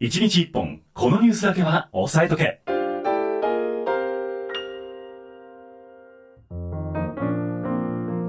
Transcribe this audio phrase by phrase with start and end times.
[0.00, 2.62] 1日1本、このニュースだけは押さえとけ。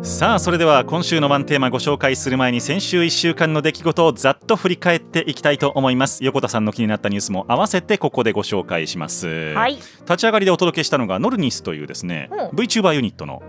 [0.04, 9.76] さあそれでは今週のワンテーマご紹介する前に先週1週間の出来事をざっと振り返っていきたいと思います横田さんの気になったニュースも合わせてここでご紹介します、はい。
[9.76, 13.42] 立ち上がりでお届けしたのがノルニスというですね、うん VTuber ユニットの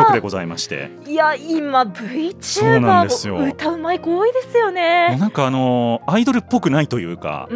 [0.00, 1.10] あ曲でございましてあ。
[1.10, 1.84] いや今
[2.40, 5.16] そうなんですよ VTuber 歌うまい子多いですよね。
[5.18, 7.54] なんかあのーアイドルっぽくないというかう、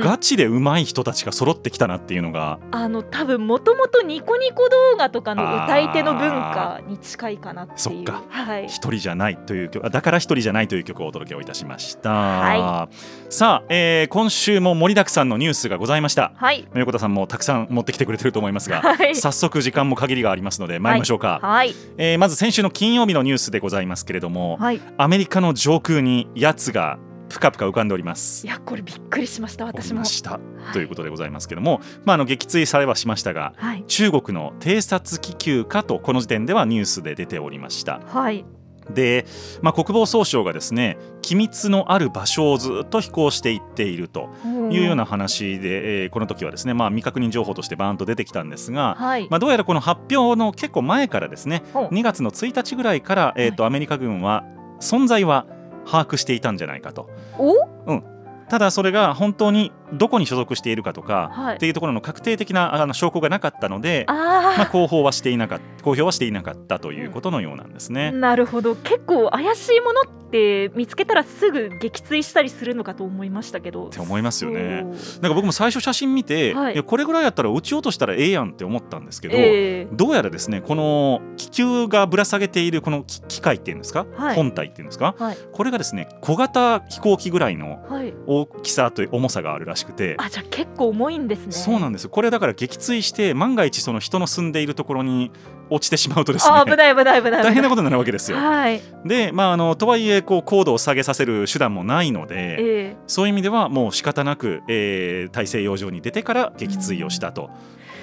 [0.00, 7.78] ガチで上手い人たちが揃ってきたなっていうのがあの多分もともとニコニコ動画とかの歌い手の文化に近いかなっていう。
[7.78, 8.66] そっかはい。
[8.66, 12.88] 一人じゃないという曲あだから一人じゃないという曲をお届けをいたしました、は
[13.28, 16.66] さあ、えー今週も盛りだくさんのニュースがございましたはい。
[16.74, 21.74] 横田さんもたくさん持ってきてくれてると思いますが、 はい早速時間も限りがありますので参りましょうか、はい。
[21.98, 24.80] えーまず先週の金曜日のニュースでございますけれども、はい。
[24.96, 26.98] アメリカの上空にやつが
[27.28, 30.04] ぷかぷか浮かんでおりますいやこれびっくりしました私もおりま。
[30.04, 33.84] したはいということでございますけども、まあ、あの撃墜されはしましたがはい。
[33.86, 38.44] 中国の偵察気球かとこの時点ではニュースで出ておりましたはい。
[38.90, 39.26] で、
[39.62, 44.30] まあ、国防総省がですね機密のある場所をずっと飛行していっていると
[44.70, 49.26] いうような話で、えーこの時はですね、まあ、未確認情報としてバーンと出てきたんですが、はい。
[49.28, 54.44] まあ、どうやらこの発表の結構前からですねほう2月の1日ぐらいから、えーとアメリカ軍は
[54.80, 55.46] 存在は
[55.86, 57.08] 把握していたんじゃないかと。
[57.38, 58.02] お？
[58.48, 61.56] ただそれが本当にどこに所属しているかとか、はい。
[61.56, 64.66] っていうところの確定的なあの証拠がなかったので、あまあ、あ。
[64.66, 68.10] 公表はしていなかった公表はしていなかったということのようなんですね。
[68.10, 68.74] なるほど。
[68.74, 73.86] 結構怪しいものって見つけたらすぐ撃墜したりするのかと思いましたけど。
[73.86, 74.82] って思いますよね。
[74.82, 76.74] なんか僕も最初写真見て、はい。
[76.74, 79.88] いやこれぐらいやったら撃ち落としたらええやんって思ったんですけど、ええ。
[79.92, 84.34] どうやらですねこの気球がぶら下げているこの機機械っていうんですか、はい。
[84.34, 85.14] 本体っていうんですか？
[85.16, 85.36] はい。
[85.52, 90.16] これがですね小型飛行機ぐらいのはい大きさという重さがあるらしくて。
[90.18, 91.52] あじゃあ結構重いんですね。
[91.52, 92.04] そうなんです。
[92.04, 95.30] よこれだから撃墜して万が一その人の住んでいるところに
[95.70, 96.54] 落ちてしまうとですね。
[96.56, 97.42] あ危ない危ない危ない。
[97.42, 98.38] 大変なことになるわけですよ。
[98.38, 98.80] はい。
[99.04, 102.56] で、まあ、あのとはいえこう高度を下げさせる手段もないので、え
[102.94, 102.96] え。
[103.06, 107.50] そういう意味ではもう仕方なく、えー大西洋上に出てから撃墜をしたと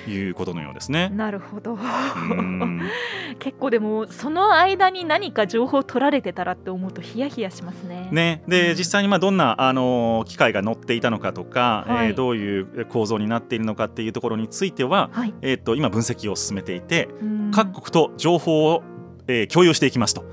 [0.07, 1.09] いうことのようですね。
[1.09, 1.73] なるほど。
[1.73, 2.81] うん。
[3.39, 8.09] 結構でもその間に何か情報取られてたらって思うとヒヤヒヤしますね。
[8.11, 12.07] ね、で実際にまあどんな、あの機械が乗っていたのかとか、はい。
[12.07, 15.33] えーどういう構造になっているのかっていうところについては、はい。
[15.41, 17.51] えー、と今分析を進めていてうん。
[17.51, 18.83] 各国と情報を、
[19.27, 20.23] えー共有していきますと。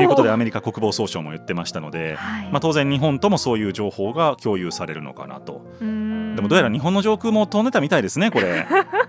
[0.00, 2.50] いうことでアメリカ国防総省も言ってましたので、はい。
[2.50, 5.66] まあ、当然日本ともそういう情報が共有されるのかなと。
[5.80, 6.36] うん。
[6.36, 8.66] でもどうやら日本の上空も飛んでたみたいですねこれ。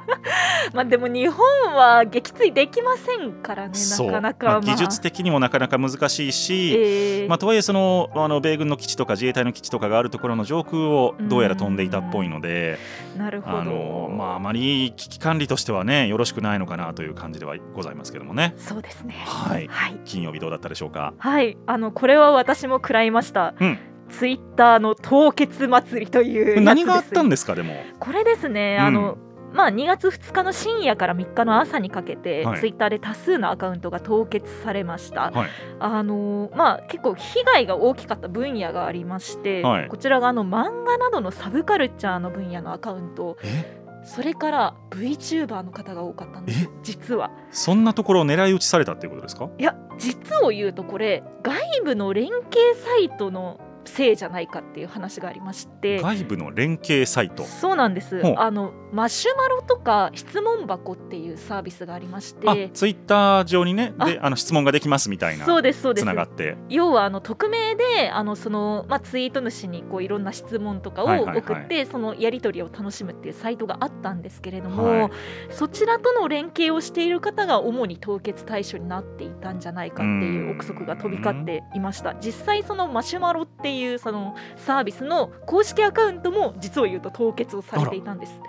[0.74, 7.28] まあでも日本は撃墜できませんからねなかなか、まあ、技術的にもなかなか難しいし、ええ。
[7.28, 12.78] まあ、とはいえそのあの米軍の基地とか自衛隊の基地とかがあるところの上空をどうやら飛んでいたっぽいので、
[13.18, 13.58] なるほど。
[13.60, 18.54] あのまあ、あまり危機管理としてはねよろしくないのかなという感じではございますけどもね。
[18.58, 19.16] そうですね。
[19.26, 19.68] はい。
[19.68, 21.14] はい、金曜日どうだったでしょうか？
[21.18, 23.78] はい、あのこれは私も食らいました、うん。
[24.10, 26.62] ツイッターの凍結祭りというやつです。
[26.62, 27.74] 何があったんですかでも。
[28.00, 28.86] これですね、うん。
[28.86, 29.18] あの
[29.54, 32.60] まあ、2月2日の深夜から3日の朝にかけて、はい。
[32.60, 35.50] ツイッターで多数のアカウントが凍結されました、はい。
[35.80, 39.88] あのまあ、結構被害が大きかった分野がありまして、はい。
[39.88, 43.38] こちらがあの漫画などのサブカルチャーの分野のアカウント。
[43.44, 43.78] え？
[44.04, 47.30] それから VTuber の方が多かったんです実は。
[47.52, 49.50] そんなところを狙い撃ちされたっていうことですか？
[49.58, 56.00] いや実を言うとこれ外部の連携サイトのせいじゃないかっていう話がありまして。
[56.00, 57.44] 外部の連携サイト。
[57.44, 58.22] そうなんです。
[58.38, 66.04] あのマシュマロとか質問箱っていうサービスがありましあてツイッター上にねでああの質問ができますみたいなそうですそうです。
[66.04, 66.58] つながって。
[66.70, 71.38] 要はあの匿名であのその、まあ、ツイート主にこういろんな質問とかをはいはいはい。
[71.40, 75.12] 送って、そのやり取りを楽しむっていうサイトがあったんですけれども、はい。
[75.50, 82.16] そちらとの連携をしている方が主に凍結対象になっていたんじゃないかっていう憶測が飛び交っていました。
[82.16, 88.40] 実際そのマシュマロっていうそのサービスの公式アカウントも実を言うと凍結をされていたんです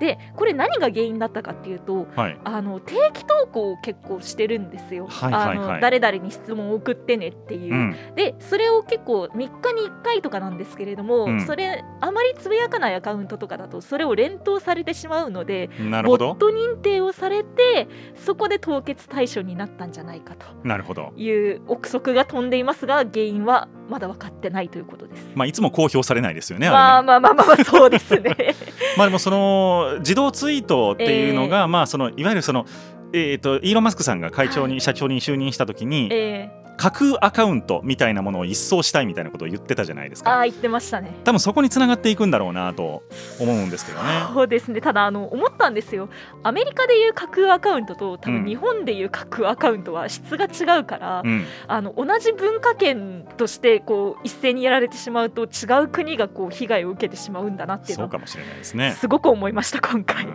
[0.00, 2.38] でこれ何が原因だったかっていうとはい。
[2.44, 5.58] あの定期投稿を結構してるんですよ、はいはいはい。
[5.58, 7.96] あの誰々に質問を送ってねっていう、うん。
[8.14, 11.46] でそれを結構3日に1回とかなんですけれども、うん。
[11.46, 16.34] それあまりつぶやかないアカウントとかだとそれを連投されてしまうのでなるほど。
[16.34, 20.46] ボット認定をされてそこで凍結対象になったんじゃないかと。
[20.64, 21.12] なるほど。
[21.16, 25.26] いう憶測が飛んでいますが原因はまだ分かってないということです。
[25.34, 26.70] まあいつも公表されないですよね。
[26.70, 28.54] まあまあまあまあまあそうですね。
[28.96, 32.66] まあでもその自動ツイートっていうのが、まあそのいわゆるその
[33.12, 40.30] えー、とイーロン・マスクさんが会長に、社長に就任した時にえ架空アカウントみたいなものを一掃したいみたいなことを言ってたじゃないですか。
[40.30, 41.10] ーああ言ってましたね。
[41.24, 43.02] 多分そこにつながっていくんだろうなと
[43.40, 44.04] 思うんですけどね。
[44.32, 44.80] そうですね。
[44.80, 46.08] ただあの思ったんですよ。
[46.42, 48.42] アメリカでいう架空アカウントと多うん。
[48.42, 51.44] 分日本でいう架空アカウントは質が違うから、うん。
[51.68, 58.92] あの同じ文化圏としてこう一斉にやられてしまうと違う国がこう被害を受けてしまうんだなっていうのはそうかもしれないですね。
[58.98, 60.26] すごく思いました今回。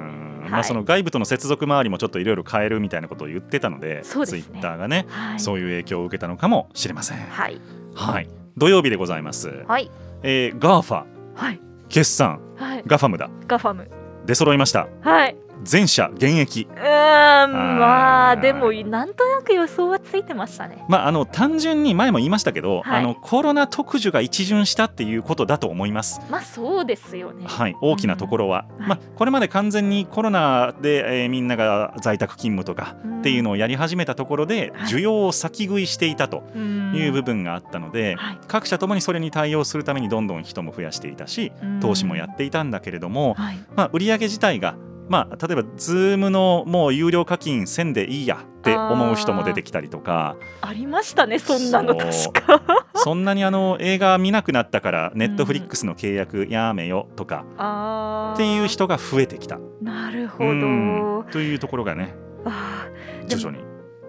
[0.50, 0.60] うんはい。
[0.60, 4.02] まあ、その外部との接続周りもちょっといろいろ変えるみたいなことを言ってたのでね。
[4.04, 7.18] ツイッターがね、はい、そういう影響を受けたのかもしれません。
[7.18, 7.60] はい。
[7.96, 9.64] はい、土曜日でございます。
[9.68, 9.90] はい。
[10.24, 11.06] えー、 GAFA
[11.36, 11.62] はい。
[11.88, 12.42] 決算。
[12.58, 12.84] はい。
[12.86, 13.30] GAFAM だ。
[13.48, 13.90] GAFAM。
[14.26, 14.88] 出揃いました。
[15.02, 16.68] はい全社減益。
[16.70, 20.84] うーんまあでもなんとなく予想はついてましたね。
[20.88, 23.00] まあ、あの単純に前も言いましたけど、はい。
[23.00, 26.22] あのコロナ特需が一巡したっていうことだと思います。
[26.30, 27.46] まあそうですよね。
[27.48, 28.88] はい、大きなところは、うん。
[28.88, 34.88] まあ、これまで完全にコロナで、えーみんなが在宅勤務とかっていうのをやり始めたところで、はい。
[34.88, 38.38] 需要を先食いしていたという部分があったので、はい。
[38.48, 41.80] 各社ともにそれに対応するためにどんどん人も増やしていたしうん。
[41.80, 43.60] 投資もやっていたんだけれども、はい。
[43.76, 44.76] まあ、売上自体が、
[45.10, 50.38] まあ、例えば Zoom のもう有料課金せんでいいやって思う人も出てきたりとか。
[50.62, 52.62] ありましたねそんなの確か。
[52.96, 57.46] そんなにあの映画見なくなったからネットフリックスの契約やめよとか。
[57.58, 58.34] あー。
[58.36, 59.60] っていう人が増えてきた。
[59.82, 61.24] なるほうん。
[61.26, 61.32] ど。
[61.32, 62.14] というところがね
[63.28, 63.64] 徐々に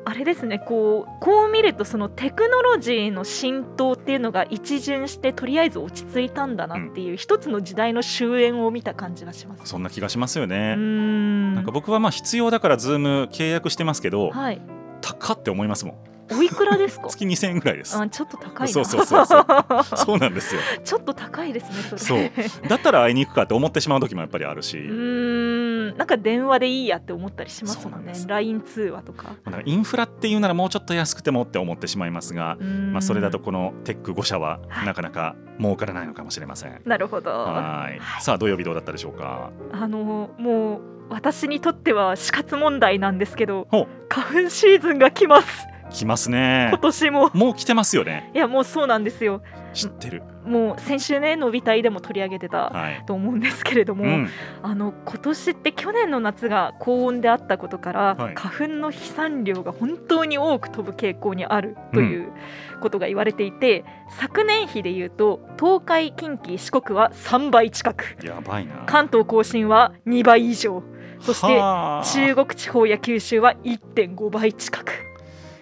[0.04, 9.62] あれですねこうこう見るとそのテクノロジーの浸透っていうのが一巡してとりあえず落ち着いたんだなっていう、一つの時代の終焉を見た感じがします。
[9.66, 10.74] そんな気がしますようね。
[10.74, 11.54] ん。
[11.54, 14.60] なんか僕はまあ必要だから Zoom 契約してますけどはい。
[15.02, 15.96] 高って思いますもん。
[16.32, 17.08] おいくらですか？
[17.10, 17.96] 月2000円ぐらいです。
[17.98, 18.72] あちょっと高いな。
[18.72, 19.44] そうそうそうそう。
[19.96, 20.60] そうなんですよ。
[20.84, 22.32] ちょっと高いですねそれ。
[22.32, 22.68] そう。
[22.68, 28.12] だったら会いに行くかって思ってしまう時もやっぱりあるし、うーんなんか電話でいいやって思ったりしますもんね。
[28.26, 29.34] LINE 通話とか。
[29.64, 34.86] インフラっていうならもうちょっと安くてもって思ってしまいますが、まあ、それだとうこのテック5社ははい。
[34.86, 36.80] なかなか儲からないのかもしれません。
[36.84, 37.30] なるほど。
[37.30, 37.98] はい。
[37.98, 38.22] はい。
[38.22, 39.50] さあ土曜日どうだったでしょうか？
[39.72, 43.66] あのもう私にとっては死活問題なんですけど
[44.08, 46.68] 花粉シーズンが来ます来ますね。
[46.70, 47.30] 今年も。
[47.34, 48.30] もう来てますよね。
[48.34, 49.42] いやもうそうなんですよ。
[49.72, 50.22] 知ってる。
[50.44, 53.04] もう先週ねのび太でも取り上げてたはい。
[53.06, 54.28] と思うんですけれども、うん。
[54.62, 58.34] あの今年って去年の夏が高温であったことから、はい。
[58.34, 62.32] 花粉の飛散量が本当に多く飛ぶ傾向にあるという
[62.80, 63.84] ことが言われていて、
[64.18, 68.16] 昨年比でいうと東海近畿四国は3倍近く。
[68.22, 68.84] やばいな。
[68.86, 70.82] 関東甲信は2倍以上。
[71.20, 72.04] そしてはあ。
[72.04, 75.09] 中国地方や九州は1.5倍近く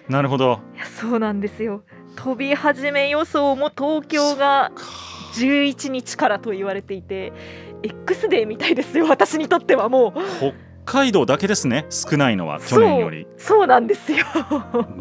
[0.09, 0.59] なるほど。
[0.99, 1.83] そうなんですよ。
[2.15, 4.71] 飛び始め予想も東京が
[5.35, 7.31] 11日からと言われていて
[7.83, 10.19] X デーみたいですよ私にとってはもう。
[10.39, 13.27] 北海道だけですね少ないのは去年より。
[13.37, 14.25] そうなんですよ。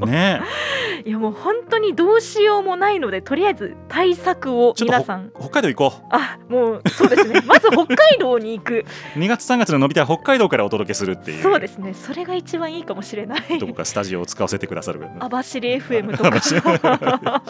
[0.07, 0.43] ね。
[1.07, 5.33] いやもう本当にどうしようもないのでとりあえず対策を皆さん。
[5.35, 7.41] 北海道行こあもうそうですね。
[7.49, 8.85] まず北海道に行く。
[9.17, 11.43] う2月3月の伸びた北海道からお届けするっていう。
[11.43, 11.95] そうですね。
[11.95, 13.59] それが一番いいかもしれない。
[13.59, 15.01] どこかスタジオを使わせてくださる。
[15.19, 16.39] 網走 FM とか。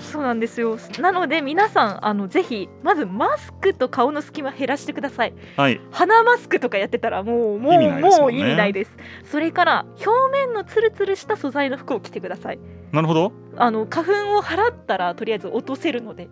[0.00, 0.78] そうなんですよ。
[0.98, 5.34] なので皆さんあのぜひまずマスクと顔の隙間減らしてください。
[5.58, 5.78] はい。
[5.90, 8.96] 鼻マスクとかやってたらもうもうもう意味ないです。
[9.24, 12.58] それから表面のツルツルした素材の服を着てください。
[12.92, 13.32] なるほど。
[13.56, 16.28] あの花粉を払ったらとりあえず落とせるので。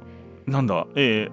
[0.46, 0.86] なんだ？
[0.94, 1.30] えー、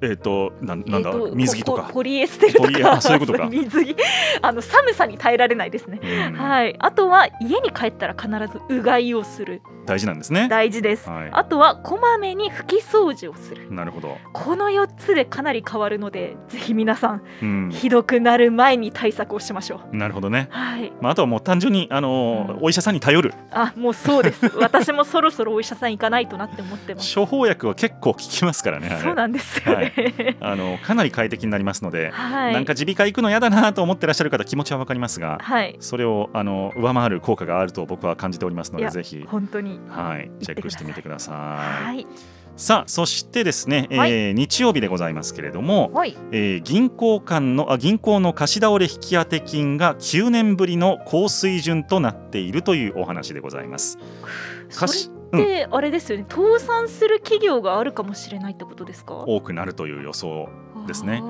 [0.00, 1.82] えー、となんなんだ、えーと水着とか。
[1.84, 2.92] ポポリエステルとか。
[2.92, 3.46] あそういうことか。
[3.50, 3.96] 水着。
[4.42, 6.34] あの寒さに耐えられないですね、うん。
[6.34, 6.76] はい。
[6.78, 9.62] あとは家に帰ったら必ずうがいをする。
[9.86, 10.48] 大事なんですね。
[10.48, 11.30] 大事です、はい。
[11.32, 13.72] あとはこまめに拭き掃除をする。
[13.72, 19.96] なるほど、この4つでかなり変わるのでぜひ皆さんうん、ひどくなる前に対策をしましょう。
[19.96, 20.92] なるほどね、はい。
[21.00, 22.64] まあ、あとはもう単純に、あのーうん。
[22.64, 23.32] お医者さんに頼る。
[23.50, 24.46] あもうそうです。
[24.58, 27.14] 私もそろそろお医者さん行かないとなって思ってます。
[27.14, 29.87] 処方薬は結構効きますからねそうなんですよね
[30.40, 32.52] あのかなり快適になりますので、はい。
[32.52, 35.76] なんか耳鼻科行くの嫌だなと思ってらっしゃる方気持ちはわかりますがはい。
[35.80, 41.34] それをあの上回る効果があると僕は感じておりますのでぜひ、本当にはい、チェックしてみてください。
[41.34, 42.06] はい。
[42.56, 44.34] さあそしてですね、えーはい。
[44.34, 46.16] 日曜日でございますけれども、はい。
[46.32, 53.98] えー銀行間のあ銀行の貸し倒れ引き当て金が9年ぶりの高水準となっているというお話でございます。
[54.74, 56.26] 貸しってあれですよね。
[56.28, 59.14] 倒産する企業があるかもしれないってことですか？
[59.26, 60.48] 多くなるという予想
[60.86, 61.22] ですね。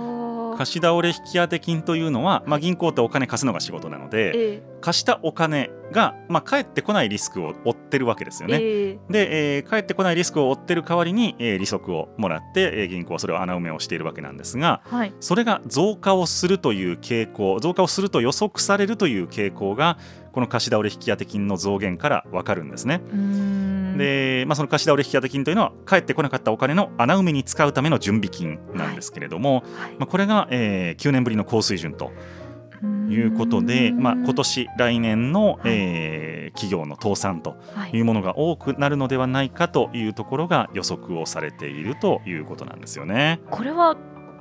[0.56, 8.64] 貸し倒れ引き当て金というのは、まあ、銀行ってお金貸すのが仕事なのでえ貸したお金が、まあ、返ってこないリスクを負ってるわけですよえね。
[8.64, 15.14] えで、えー返ってこないリスクを負ってる代わりに、えー利息をもらって、えー銀行はそれを穴埋めをしているわけなんですがえはい。
[15.20, 19.96] それが増加をするという傾向増加をすると予測されるという傾向が
[20.32, 23.00] この貸し倒れ引き当て金の増減から分かるんですね。
[23.98, 29.62] で、まあ、その貸し倒れ引き当て金というのは返ってこなかったお金の穴埋めに使うための準備金なんですけれども、はい。
[29.98, 32.12] まあ、これが、えー9年ぶりの高水準と
[33.10, 35.60] いうことで、まあ、今年来年の、はい。
[35.66, 37.90] えー企業の倒産とはい。
[37.92, 43.40] いうものが多くなるのではないかというところが予測をされているということなんですよね。
[43.50, 43.96] これは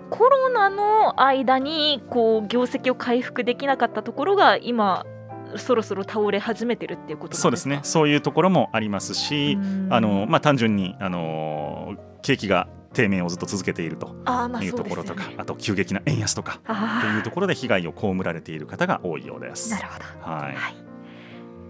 [0.09, 5.05] コロナの間にこう業績を回復できなかったところが今
[5.57, 7.79] そろそろ倒れ始めてるっていうことそうですね。
[7.83, 9.57] そういうところもありますし、
[9.89, 14.07] あのまあ、単純に、あのー景気が低迷をずっと続けていると
[14.61, 19.69] いうところとか、あと急激な円安とかというところで被害を被られている方が多いようです。
[19.71, 20.31] なるほど。
[20.33, 20.75] はい、はい。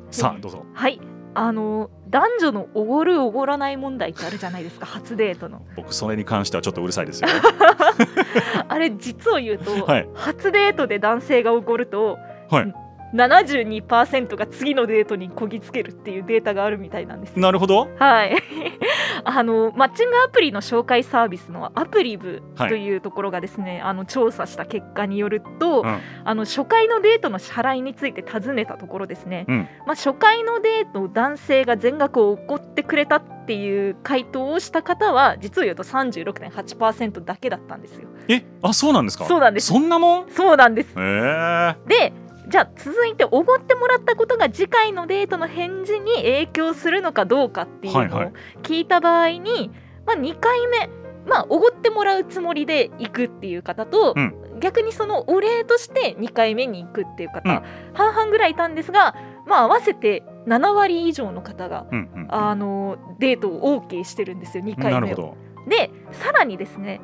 [0.09, 0.65] さあどうぞ。
[0.73, 0.99] はい。
[1.35, 4.85] あの男女のおごるおごらない問題ってあるじゃないですか？
[4.87, 5.61] 初デートの。
[5.75, 7.27] 僕それに関してはちょっとうるさいですよ。
[8.67, 10.09] あれ実を言うと、はい。
[10.15, 12.17] 初デートで男性がおごると、
[12.49, 12.73] はい
[13.13, 17.35] 72%が次のデートにこぎつけるっていうデータがあるみたいなんです。
[17.35, 17.87] よなるほど。
[17.97, 18.35] はい。
[19.23, 22.69] あのマッチングアプリの紹介サービスのアプリブはい。
[22.69, 25.99] というところがですね、あの調査した結果によると、うん。
[26.23, 29.67] あの初回のデートの支払いについて尋ねたところですね、うん。
[29.85, 38.07] まあ、初回のデートを男性が全額をおごってくれたっていう回答をした方は実を言うと36.8%だけだったんですよ。
[38.27, 39.25] えあそうなんですか？
[39.25, 39.67] そうなんです。
[39.67, 40.29] そんなもん？
[40.29, 40.93] そうなんです。
[40.97, 42.13] えー、で
[42.47, 48.33] じゃあ続いておごってもらったことが次回のデートの返事に影響するのかどうかっていうのをはいはい。
[48.63, 49.71] 聞いた場合に、
[50.05, 50.89] まあ、2回目
[51.27, 54.33] まあおごってもらうつもりで行くっていう方と、うん。
[54.59, 57.63] 逆にそのお礼として2回目に行くっていう方、うん。
[57.93, 65.35] 半々ぐらいいたんですが、まあ、合わせて7割以上の方が、うんうんあのデートを OK してるんですよ2回目を。
[65.67, 67.01] でさらにですね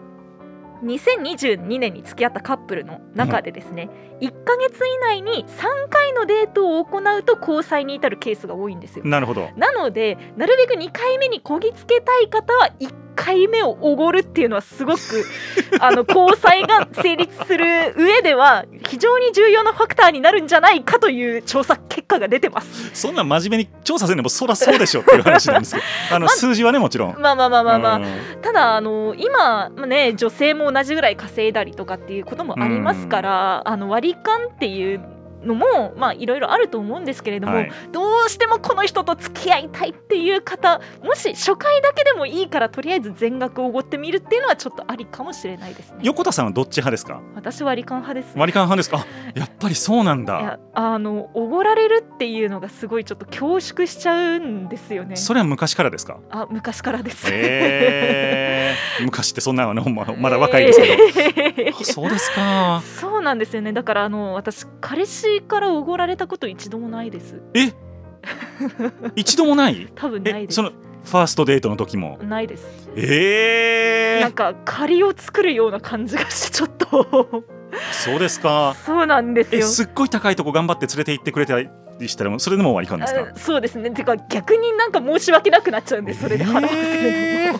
[0.84, 3.90] 2022年に付き合ったカップルの中でですね、
[4.22, 9.06] 1ヶ月以内に3回のデートを行うと交際に至るケースが多いんですよ。
[9.06, 15.00] なるほどなのでなるべく2回目にこぎつけたい方は1回目をおごるっていうのはすごく
[15.79, 22.91] あの交際が成立する上では非常に重要なファクターになるんじゃないかという調査結果が出てます。
[22.93, 27.15] そんなん真面目に調査せんでもそらそうでしょっていう話なんですけど あのま数字はねもちろん。
[27.20, 28.03] まあまあまあまあまあ、うん
[28.41, 35.01] ただあの今まあね女性も同じぐらい稼いだりとかっていうこともありますから、あの割り勘っていう
[35.46, 37.72] のもまあいろいろあると思うんですけれども、はい。
[37.92, 45.98] どうしてもこの人と付き合いたいっていう方もし初回だけでもいいからとりあえず全額おごってみるっていうのはちょっとありかもしれないですね。
[46.04, 47.22] 横田さんはどっち派ですか？
[47.36, 48.98] 私割り勘派です割り勘派ですか？
[49.00, 49.06] あ
[49.40, 50.40] やっぱりそうなんだ。
[50.40, 55.16] いやあのおごられるっていうのがすごいちょっと恐縮しちゃうんですよね。
[55.16, 56.18] それは昔からですか？
[56.30, 61.78] あ昔からです、えー、 昔ってそんなのままだ若いですけど、 けど。
[61.80, 62.82] あそうですか。
[63.00, 63.74] そうなんですよね。
[63.74, 67.42] だからあの私彼氏からおごられたこと一度もないです。
[67.54, 67.72] え？
[69.16, 69.88] 一度もない？
[69.96, 70.54] 多分ないです。
[70.54, 70.72] えその
[71.04, 72.18] ファーストデートの時も？
[72.22, 72.90] ないです。
[72.96, 77.44] えー、なんか借りを作るような感じがしてちょっと
[77.92, 78.75] そうですか。
[78.86, 79.60] そうなんですよ。
[79.60, 81.70] えすっごい高いとこ頑張って連れて行ってくれたり
[82.08, 83.32] したらそれでも割り勘ですか？
[83.34, 83.92] あそうですね。
[83.92, 87.60] てか逆になんか申し訳なくなっちゃうんでそれで払わせるの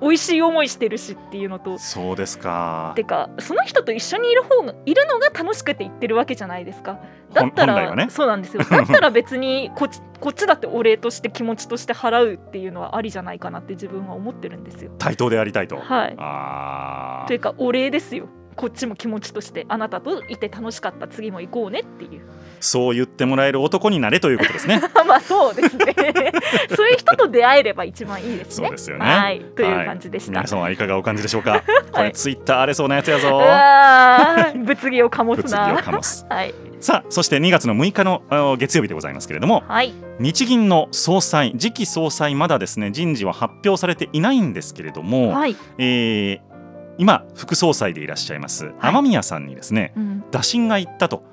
[0.00, 1.78] 美味しい思いしてるしっていうのと。
[1.78, 2.92] そうですか。
[2.96, 7.00] てかその人と一緒にいる方がいるのが楽しくて言ってるわけじゃないですか。
[7.32, 8.08] だったら、ね。
[8.10, 8.62] そうなんですよ。
[8.68, 14.92] だったら別にこっちこっちだってお礼として気持ちとして払うっていうのはありじゃないかなって自分は思ってるんですよ。
[14.98, 16.14] 対等でありたいと、はい。
[16.18, 21.08] あというかお礼ですよこっちも気持ちとしてあなたといて楽しかった。
[21.08, 22.22] 次も行こうねっていう。
[22.60, 24.80] そう言ってもらえる男になれということですね。
[25.06, 25.94] まあそうですね。
[26.76, 28.66] そういう人と出会えれば一番いいですね。
[28.66, 29.04] そうですよね。
[29.04, 29.40] はい。
[29.40, 31.62] という感じでした、皆さんはいかがお感じでしょうか？
[31.90, 33.28] これツイッター荒れそうなやつやぞ。
[34.64, 36.26] 物議を醸す物議をな醸す。
[36.30, 36.54] はい。
[36.80, 39.92] さあそして2月の6日の月曜日でございますけれどもはい。
[40.18, 46.51] 日銀の総裁次期総裁まだですね人事は発表されていないんですけれども、はい、えー
[47.02, 50.24] 今副総裁でいらっしゃいます雨宮さんにですね、うん。
[50.30, 51.24] 打診がいったと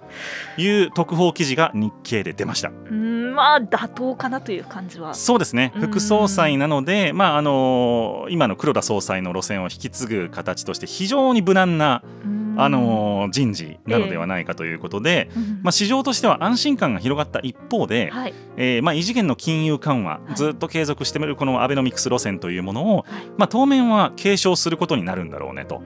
[0.57, 2.69] いう特報記事が日経で出ました。
[2.69, 3.35] うん。
[3.35, 5.13] まあ妥当かなという感じは。
[5.13, 5.71] そうですね。
[5.75, 5.81] うん。
[5.81, 18.33] 副総裁なので、まああの今の黒田総裁の路線を引き継ぐ形として非常に無難な、うんあのー人事なのではないかということで、うんまあ、市場としては安心感が広がった一方で、はい。
[18.57, 20.35] えーまあ、異次元の金融緩和、い。
[20.35, 23.05] ずっと継続しているこのアベノミクス路線というものを、はい。
[23.37, 25.81] まあ、当面は継承することになるんだろうねと。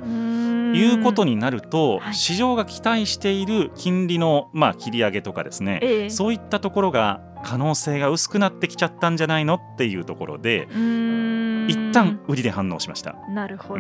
[0.76, 2.16] いうことになると、はい。
[2.16, 6.10] 市場が期待している金利の、まあ、切り上げとかですね、ええ。
[6.10, 10.68] そういったところが可能性が薄くなってきちゃったんじゃないのっていうところで
[11.68, 13.16] 一旦売りで反応しました。
[13.30, 13.80] なるほど、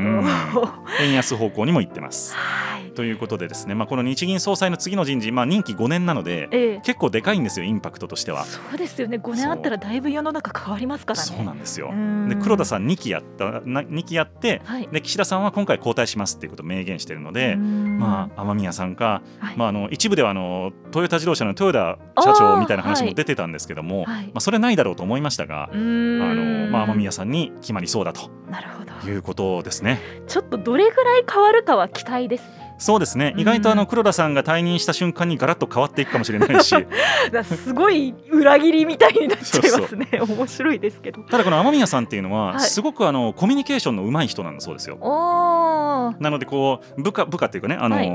[1.02, 2.36] 円安方向にも行ってます。
[2.94, 6.82] いということでですね、まあ、この日銀総裁の次の人事、まあ、任期5年なのでええ。
[6.82, 8.46] 結構でかいんですよインパクトとしては。
[8.46, 9.18] そうですよね。
[9.18, 11.26] 5年あったらだいぶ世の中変わりますからね。
[11.26, 11.90] そうなんですよ。
[11.92, 12.30] うん。
[12.30, 14.88] で黒田さん2期やったな2期やってはい。
[14.92, 19.58] で岸田さんは今回交代しますっていうことを明言しているので、まあ、雨宮さんか、はい。
[19.58, 21.74] まあ、あの一部ではあのトヨタ自動車の豊
[22.16, 24.26] 田社長みたいな話も出てたんですけども、はい。
[24.28, 28.30] まあ、それないだろうと思いましたが、あのまあ、雨宮さんに決まりそうだと。
[28.50, 28.94] なるほど。
[29.10, 30.00] いうことですね。
[30.28, 33.34] ちょっとどれぐらい変わるかは期待ですねそうですね。
[33.38, 36.75] 意外とあの黒田さんが退任した瞬間にガラッと変わっていくかもしれないし。
[37.63, 40.08] すごい裏切りみたいになっちゃいますね。
[40.20, 41.22] 面白いですけど。
[41.22, 42.60] ただこの雨宮さんっていうのははい。
[42.60, 44.98] すごくあのコミュニケーションの上手い人なんだそうですよ。
[45.00, 48.12] なのでこう部下部下っていうかねあの、はい。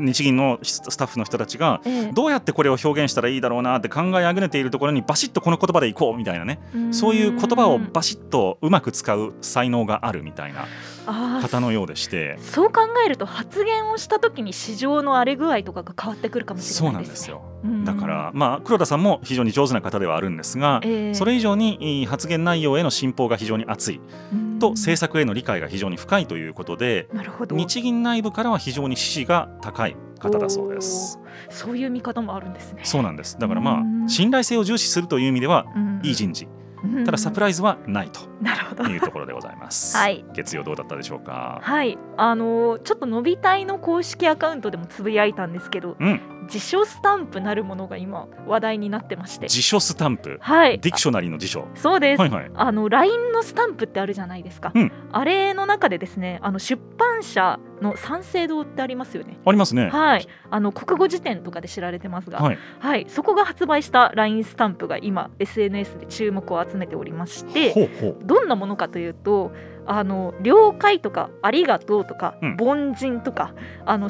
[0.00, 2.12] 日銀のスタッフの人たちがええ。
[2.12, 6.58] どうやってこれを表現したらいいだろうなって考えあぐねているところにバシッとこの言葉でいこうみたいなね
[6.90, 10.66] そういう言葉をバシッとうまく使う才能があるみたいな
[11.12, 12.38] 方のようでして。
[12.40, 17.04] そう考えると発言をした時に市場の荒れ具合とかが変わってくるかもしそうれなでね。
[17.04, 17.42] ないんですすよ。
[17.64, 17.84] うん。
[17.84, 21.14] だからまあ黒田さんも非常に上手な方ではあるんですがええ。
[21.14, 24.00] それ以上にいい発言内容への信奉が非常に厚い。
[24.32, 24.58] うん。
[24.58, 27.54] と政策への理解が非常に深いということでなるほど。
[27.56, 31.18] 日銀内部からは非常に支持が高い方だそうです。
[31.50, 32.80] そういう見方もあるんですね。
[32.84, 33.38] そうなんです。
[33.38, 34.04] だからまうん。
[34.04, 36.00] あ信頼性を重視するという意味ではうん。
[36.02, 36.44] いい人事。
[36.46, 36.57] うん
[37.04, 38.84] ただサプライズはないとなるほど。
[38.84, 39.96] いうところでございます。
[39.98, 41.58] はい月曜どうだったでしょうか？
[41.62, 51.66] はい、あのーちょっと伸びたいの公式アカウントでもつぶやいたんですけど、うん、辞書スタンプなるものが今話題になってまして、辞書スタンプ、はい、ディクショナリーの辞書。
[51.74, 52.20] そうです。
[52.20, 52.50] はいはい。
[52.54, 59.88] あの LINE のスタンプってあるじゃないですか、うんあれの中でですねあの出版社の三省堂ってありますよねありますね。
[59.88, 62.58] はいあの国語辞典とかで知られてますが、はい。
[62.78, 68.16] はい、そこが発売した LINE スタンプが今 SNS で注目を集めておりましてほうほう。
[68.24, 69.52] どんなものかというと
[69.88, 73.54] あの了解とかありがとうとか、うん凡人とか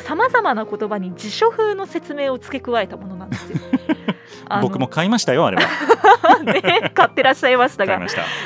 [0.01, 3.59] さまざまな言葉に辞書風の説明を付け加えたものなんですよ。
[4.63, 5.63] 僕も買いましたよあれは。
[6.43, 8.01] ね、買ってらっしゃいましたが。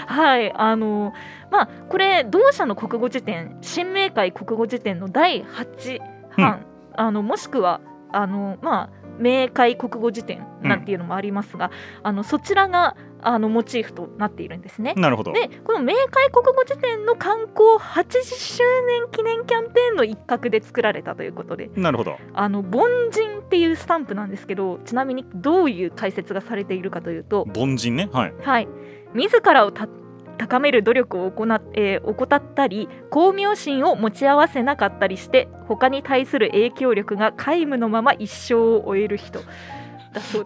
[0.07, 1.13] はいあの
[1.51, 6.01] まあこれ同社の国語辞典新明解国語辞典の第8
[6.37, 7.81] 版、あのもしくは
[8.13, 11.71] あのまあ明解国語辞典なんていうのもありますが、
[12.03, 14.95] あのそちらがあのモチーフとなっているんですね。
[14.97, 15.33] なるほど。
[15.33, 22.17] でこの明解国語辞典の刊行80周年記念キャンペーンの一角で作られたということでなるほど。
[22.35, 28.09] あの凡人っていうスタンプなんですけどちなみにどういう解説がされているかというと、凡人ね？
[28.13, 28.35] はい。
[28.43, 28.69] はい、
[29.15, 29.89] 自らをた
[30.39, 39.41] 高める努力を行っ、えー怠ったり巧妙心を持ち合わせなかったりして他に対する影響力が皆無のまま一生を終える人。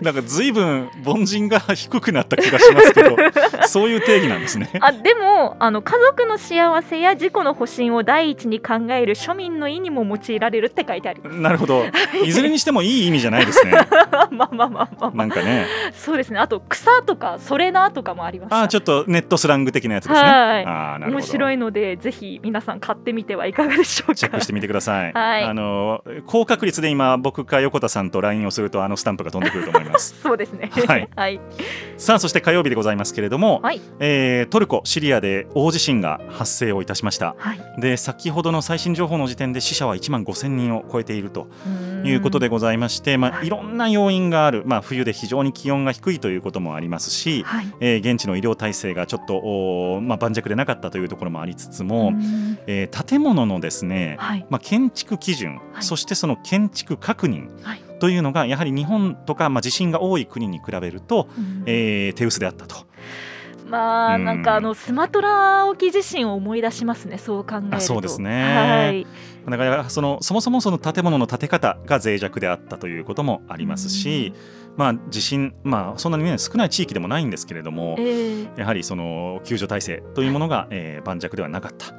[0.01, 3.17] なんか随分凡人が低くなった気がしますけど、
[3.67, 4.71] そういう定義なんですね。
[4.81, 11.37] あでもあの家族の幸せや自己の保身を第一に考える庶民の意にも用いられるって書いてあります。
[11.37, 11.85] なるほど。
[12.25, 13.73] いずれにしてもいい意味じゃないですね。
[14.31, 15.67] まあまあまあまあ、まあ、なんかね。
[15.93, 20.29] そうですねあと草とかそれなとかもありましたあーちょっとネットスラング的なやつですね。
[20.29, 20.99] はいあ。
[21.01, 25.13] 面白いのでぜひ皆さん買ってみてはいかがでしょうかチェックしてみてください。
[25.13, 30.15] はいあの高確率で今僕か横田さんと LINE をするとあのスタンプが飛んでくると思います。
[30.23, 30.71] そうですね。
[30.87, 31.09] はい。
[31.17, 31.41] はい、
[31.97, 33.81] さあそして火曜日でございますけれども、はい。
[33.99, 37.35] えートルコシリアで大地震が発生をいたしました。
[37.39, 37.81] はい。
[37.81, 41.49] で先ほどの最新情報の時点で死者は1万5000人を超えていると
[42.05, 43.47] ういうことでんございまして、まあ、はい。
[43.47, 47.67] いろんな要因がある、まあ、冬で非常に気温が低いということもありますし、はい。
[47.81, 52.59] えー現地の医療体制がちょっと、まあ、盤石でなかったというところもありつつも、うん。
[52.67, 54.47] えー建物のですね、はい。
[54.51, 55.83] まあ、建築基準、はい。
[55.83, 61.63] そしてその建築確認はいというのがやはり日本とか、まあ、地震が多い国に比べると、うん。
[61.67, 62.87] えー手薄であったと。
[63.69, 64.25] まあうん。
[64.25, 67.77] なんかあのスマトラ沖地震を思い出しますねそう考えると。
[67.77, 68.55] あそうですね。
[68.55, 69.07] はい。
[69.51, 74.33] だからそのそもそもその建物の建て方が脆弱であったということもありますし、
[74.77, 81.95] まあ、地震、まあ、そんなに、ね、少ない地域でもないんですけれどもえ、ーやはりその救助体制というものが、えー盤石ではなかった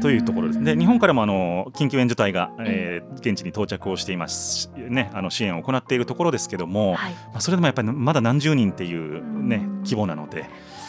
[0.00, 0.62] というところです。
[0.62, 7.12] で日本からもあの緊急援助隊が、えー現地に到着をしています、ね、あの支援を行っているところですけども、はい。
[7.12, 10.46] まあ、それでもやっぱりまだ何十人っていう、ねうん、規模なので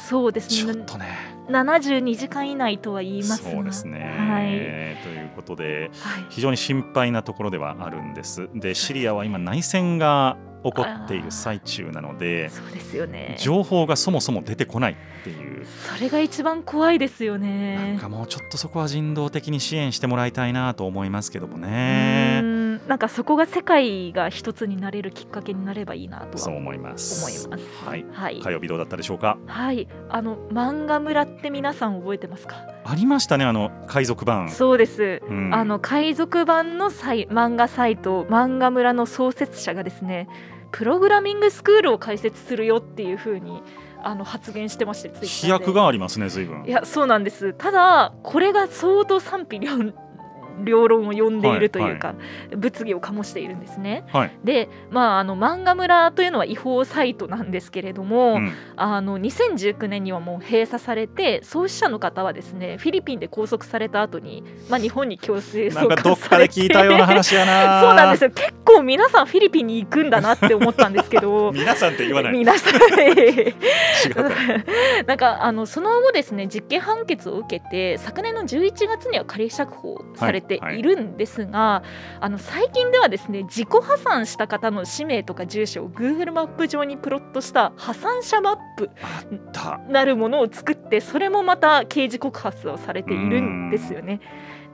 [0.09, 0.83] そうですちょっね。
[0.85, 1.05] とね
[1.49, 3.51] 72時間以内とは言いますが。
[3.51, 5.03] そうですね、はい。
[5.03, 6.25] ということではい。
[6.29, 8.49] 非常に心配なところではあるんです。
[8.55, 13.35] でシリアは今内戦が起こっている最中なのでそうですよね。
[13.39, 15.65] 情報がそもそも出てこないっていう。
[15.95, 22.41] それが一番怖いですよなんねかもうちょっとそこは人道的に支援してもらいたいなと思いますけどもうね
[22.75, 27.47] んなんかそこが世界が一つになれるきっかけになればいいなとはそう思います。
[27.49, 27.85] 思います。
[27.85, 28.05] はい。
[28.11, 28.39] はい。
[28.41, 29.38] 火曜日どうだったでしょうか？
[29.47, 29.88] はい。
[30.09, 32.55] あの漫画村って皆さん覚えてますか？
[32.83, 34.49] ありましたねあの海賊版。
[34.49, 35.21] そうです。
[35.27, 35.53] うん。
[35.53, 40.27] あの海賊版のサイ漫画サイト漫画村の創設者がですね
[40.71, 43.63] プログラミングスクールを開設するよっていう風に
[44.03, 46.65] あの発言してまして飛躍がありますね随分。
[46.65, 47.53] いやそうなんです。
[47.53, 49.77] ただこれが相当賛否両
[50.63, 52.15] 両論を呼んでいるというか、
[52.55, 54.05] 物議を醸しているんですね。
[54.11, 58.53] はい、で、まあ、あの漫画村というのは違法サイトなんですけれども、うん。
[58.77, 67.81] あの2019年にはもう閉鎖されて創始者の方はですねフィリピンで拘束された後に、まあ、日本に強制送なんかどっ還されてかで聞いたような話やな。
[67.87, 68.31] そうなんですよ。
[68.31, 71.51] 結構皆さんフィリピンに行くんだなって思ったんですけど。
[71.53, 72.33] 皆さんって言わない。
[72.33, 72.75] 皆さん。
[75.05, 80.44] なんかあのその後ですね実刑判決を受けて昨年の11月には仮釈放されてい
[80.81, 81.84] るんですが、
[82.19, 88.89] あの最近ではですね自己破産した方の氏名とか住所を Google マップ上にプロットした破産者マップ
[89.89, 94.21] なるものを作ってそれもまた刑事告発をされているんですよね。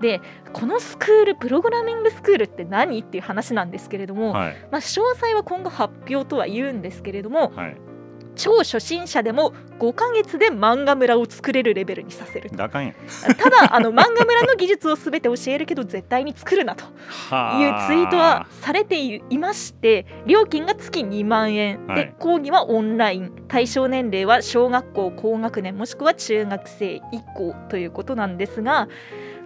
[0.01, 0.19] で
[0.51, 4.55] このスクールプログラミングスクールって何っていう話なんですけれども、はい。
[4.71, 7.90] まあ、詳細は今後発表とは言うんですけれどもはい
[8.35, 12.93] 超初心者でも5ヶ月で漫画村を作れるレベルにさせるだかんや。
[13.37, 16.85] ただあの漫画村の技術を全て教えるけど絶対に作るなと。
[16.85, 16.89] いう
[17.29, 22.05] はあツイートはされていまして料金が月2万円、はい。
[22.05, 23.31] で講義はオンライン。
[23.47, 27.01] 対象年齢は小学校高学年もしくは中学生以
[27.35, 28.87] 降ということなんですが、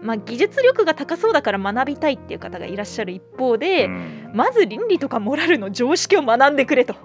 [0.05, 4.31] まあ、技術力が高そうだから学びたいっていう方がいらっしゃる一方で、うん。
[4.33, 6.95] まず倫理とかモラルの常識を学んでくれと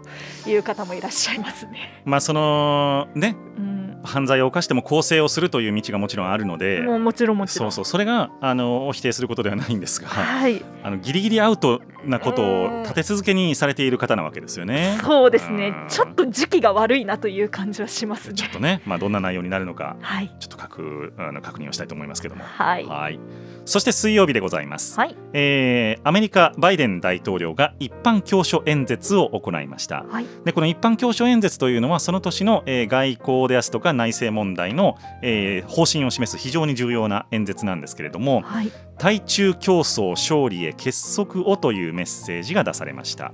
[0.46, 2.02] いう方もいらっしゃいますね。
[2.04, 3.36] まあそのね。
[3.56, 7.72] うん、犯罪を犯しても更生をするという道がもちろんあるのでもうもちろんもちろん。
[7.72, 7.90] そうそう。
[7.90, 14.98] それがあのを否定することではないんですがはい、 あのギリギリアウトなことを立て続けにされている方なわけですよね。
[15.02, 15.68] そうですね。
[15.68, 15.88] うん。
[15.88, 18.34] ちょっと時期が悪いなという感じはしますね。
[18.34, 20.34] ちょっとね、まあ、どんな内容になるのかはい。
[20.38, 22.44] ちょっと確あの確認をしたいと思いますけども。
[22.44, 22.86] はい。
[22.86, 23.20] はい。
[23.64, 25.16] そして水曜日でございます、はい。
[25.32, 30.04] えーアメリカバイデン大統領が一般教書演説を行いました。
[30.08, 30.26] はい。
[30.44, 38.72] でこの一般教書演説というのはその年の、えー外交ですとか内政問題の、えー方針を示す非常に重要な演説なんですけれどもはい。
[38.98, 43.32] 対中競争勝利へ結束をというメッセージが出されました。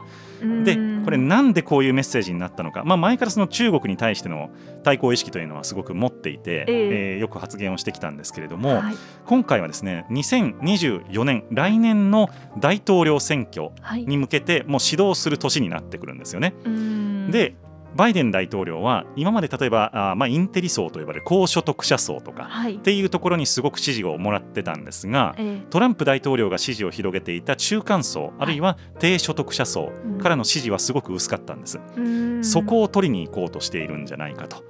[0.65, 1.05] でうん。
[1.05, 4.51] これなんでこういうメッセージになったのか、まあ、前からその中国に対しての
[4.85, 7.13] 対抗意識というのはすごく持っていて、ええ。
[7.15, 8.95] えーよく発言をしてきたんですけれども、はい。
[9.25, 14.05] 今回はですね2024年来年の大統領選挙はい。
[14.05, 16.55] に向けてもう指導する年になってくるんですよね。
[16.65, 17.31] うん。
[17.31, 17.55] で
[17.97, 22.77] バイデン大統領は今まで例えばあー、まあ、インテリ層と呼ばれる高所得者層とかはい。
[22.77, 31.81] っていうところにすごく支持をもらってたんですがえトランプ大統領が支持を広げていた中間層あるいは低所得者層うんからの支持はすごく薄かったんです。
[31.97, 32.03] えう
[32.39, 32.45] ん。
[32.45, 34.65] そこを取りに行こうとしているんじゃないかと。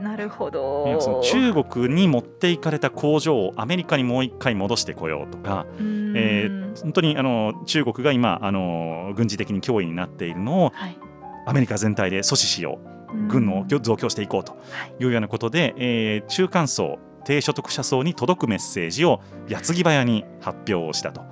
[0.00, 1.00] なるほど。
[1.00, 6.12] その中国に持っていかれた工場をアメリカにもう一回戻してこようとか、うん。
[6.16, 10.98] えー本当にあの中国が今あの軍事的に脅威になっているのをはい
[11.46, 14.56] アメリカ全体で阻止しよう軍を増強していこうと
[15.00, 15.06] い。
[15.06, 21.22] うようなことで、えー中間層低所得者層に届くメッセージを矢継ぎ早に発表をしたと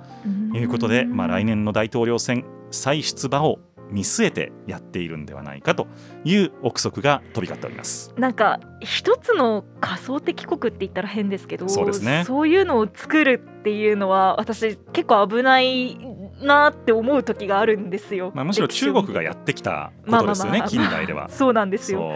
[0.53, 5.87] いうことで、まあ、来年の大統領選再出馬を見据えてやっているんではないかと
[6.25, 8.13] いう憶測が飛び交っております。
[8.17, 12.23] なんか一つの仮想敵国って言ったら変ですけどそうですね。
[12.25, 15.97] そういうのを作るっていうのは私結構危ない
[16.41, 18.31] なって思う時があるんですよ。
[18.33, 21.29] まあ、むしろ中国がやってきたことですよね、近代では。
[21.29, 22.13] そうなんですよ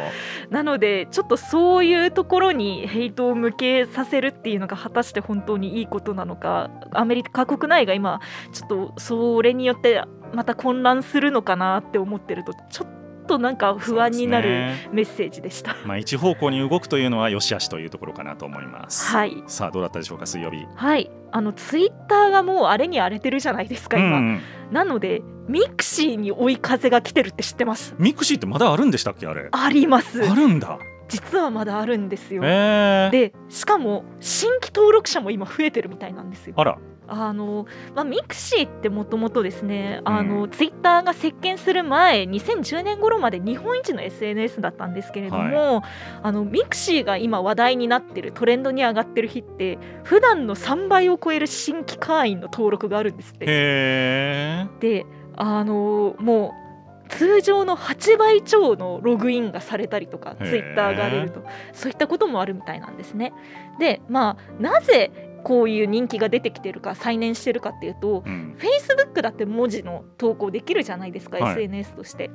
[0.50, 8.20] なのでちょっとそういうところにヘイトを向けさせるっていうのが果たして本当にいいことなのかアメリカ国内が今
[8.52, 10.04] ちょっとそれによって
[10.34, 12.99] また混乱するのかなって思ってるとちょっ
[13.30, 14.50] となんか不安になる
[14.92, 15.76] メッセージでした。
[15.86, 19.06] まあ、一方向に動くというのは良し悪しというところかなと思います。
[19.06, 19.44] はい。
[19.48, 20.66] さあどうだったでしょうか水曜日。
[20.76, 27.96] はい、あのツイッターがもうあれに荒れてるじゃないですか今、うんなのでミクシーに追い風が来てるって知ってます？
[27.98, 29.50] ミクシーってまだあるんでしたっけあれ？
[29.52, 30.24] あります。
[30.24, 30.78] あるんだ。
[31.08, 36.54] 実はまだあるんですよ、えー、でしかも新規登録者も今増えてるみたいなんですよ。
[36.56, 36.78] あら
[37.10, 45.84] あのまあ、ミクシーってもともとですね、あのツイッターが席巻する前2010年頃まで日本一の SNS だったんですけれども、
[46.22, 53.46] あのミクシーが今話題になってるトレンドに上がってる日って普段の3倍を超える新規会員の登録があるんですって。
[53.48, 56.70] へであのもう
[57.10, 61.44] 通常の8倍超のログインがされたりとかツイッターが出ると
[61.74, 63.34] そういったこともあるみたいなんですね。
[63.80, 72.30] でまあなぜこういう人気が出てきてるか再燃してるかっていうとーうん、Facebook だって文字の投稿できるじゃないですか、はい SNS として。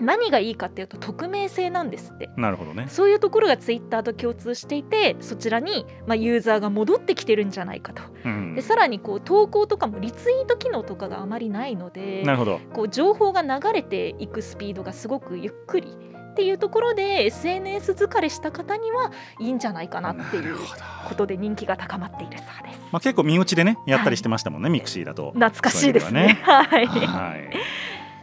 [0.00, 2.30] 何がいいかっていうと匿名性なんですって。
[2.36, 2.86] なるほどね。
[2.88, 12.60] そういうところがツイッターと共通していてそちらに、まあ、ユーザーが戻ってきてるんじゃないかとうんでさらにこう投稿とかもリツイート機能とかがあまりないのでなるほど。
[12.72, 15.96] こう情報が流れていくスピードがすごくゆっくり
[16.38, 20.56] っていうところで SNS 疲れした方にはいいんじゃないかなっていう
[21.08, 22.80] ことで人気が高まっているそうです。
[22.92, 25.32] まあ、結構身内でねやったりしてましたもんね、ミクシーだと。
[25.32, 26.40] 懐かしいですね。
[26.44, 27.50] そうはい、はい、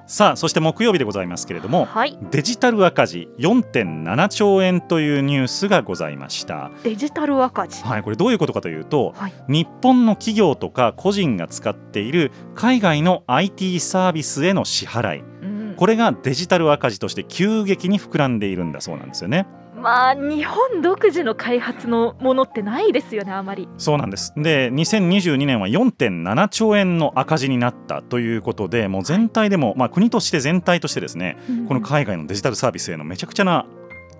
[0.07, 6.71] さあそして木曜日でございますけれどもはい、デジタル赤字4.7兆円というニュースがございました。
[6.83, 7.83] デジタル赤字。
[7.83, 19.47] はい、これどういうことかというと、はい日本の企業とか個人が使っている海外の IT サービスへの支払いうんこれがデジタル赤字として急激に膨らんでいるんだそうなんですよね。
[19.77, 23.67] まあ日本独自の開発のものってないですよねあまり。
[23.77, 33.67] そうなんですで2022年は4.7兆円の赤字になったということでもう全体でも、まあ、国として全体としてですねこの海外のデジタルサービスへのめちゃくちゃな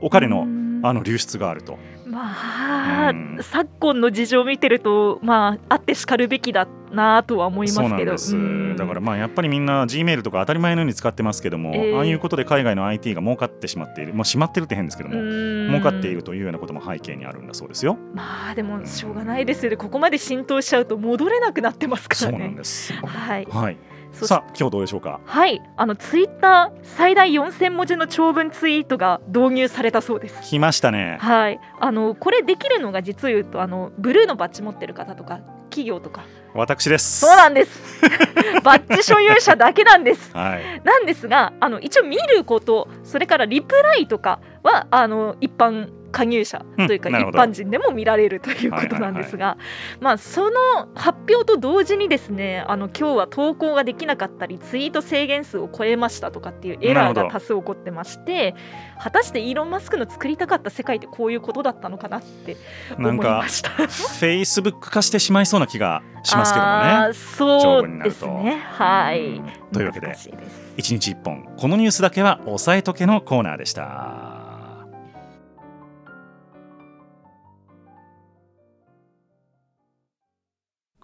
[0.01, 0.45] お金の
[0.87, 1.79] あの流出があると。
[2.15, 3.39] まあ、うん。
[3.41, 8.17] 昨今の事情を見てるとまああってしかるべきだなとは思いますけど。
[8.17, 8.37] す。
[8.37, 8.75] うん。
[8.77, 15.67] だからまあやっぱりみんな G メールとか当たり前のように使ってますけども、ええああいうことで海外の IT が儲かってしまっている、まあ、しまってるって変ですけども、うん。
[15.67, 17.97] 儲かっているというようなことも背景にあるんだそうですよ。
[18.13, 19.77] まあでもしょうがないですよね。
[19.77, 22.93] ここまで浸透しちゃうと戻れなくなってますかそうらねなんです。
[22.93, 23.45] はい。
[23.49, 23.77] はい。
[24.15, 25.19] さあ今日どうでしょうか？
[25.25, 31.17] はいあのツイッター最大4000文字の長文ツイートが導入されたそうです来ましたね。
[31.19, 36.23] はいあのこれできるのが実を言うとあのブルーのバッジ持ってる方とか企業とか
[36.53, 37.19] 私です。
[37.19, 38.01] そうなんです
[38.63, 40.81] バッジ所有者だけなんですはい。
[40.85, 49.57] なんですがあの一応見ることそれからリプライとかはあの一般加入者というか、一般人でも見られるということなんですが、
[49.99, 58.55] まあその発表と同時にですねあの今日は投稿ができなかったりツイート制限数を超えましたとかっていうエラーが多数起こってまして
[58.97, 62.55] 果たしてイーロン・マスクの作りたかった世界ってこういうことだったのかなって
[62.97, 63.71] 思ないんかました。
[63.71, 67.13] フェイスブック化してしまいそうな気がしますけどもね。
[67.13, 68.63] そうですね。
[68.71, 69.35] はい。
[69.35, 69.51] うん。
[69.73, 70.73] というわけで難しいです。
[70.77, 74.44] 一日一本このニュースだけは押さえとけのコーナーでした。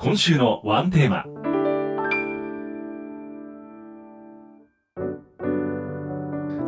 [0.03, 1.40] 今週のワンテーマ。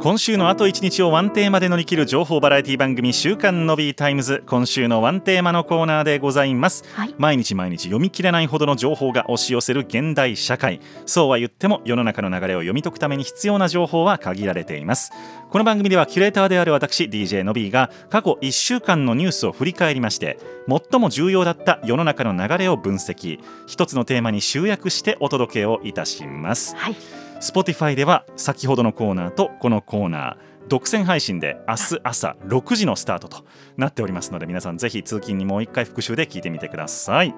[0.04, 4.44] 今週のあと1日をワンテーマで乗り切る情報バラエティ番組週刊 Nobby タイムズ。
[4.48, 6.84] 今週のワンテーマのコーナーでございます。
[6.94, 7.16] はい。
[7.18, 10.82] 毎日毎日読み切れないほどの情報が押し寄せる現代社会。
[11.06, 15.10] そうは言っても世の中の流れを読み解くために必要な情報は限られています。
[15.50, 20.38] この番組ではキュレーターである私 DJ のビーが過去1週間のニュースを振り返りまして
[20.68, 23.39] 最も重要だった世の中の流れを分析。
[23.68, 26.76] 一つのテーマに集約してお届けをいたします。
[26.76, 33.44] はい Spotify では先ほどのコーナーとこのコーナー独占配信で明日朝6時のスタートと
[33.76, 37.36] なっておりますので皆さんぜひ通勤にもう一回復習で聞いてみてください。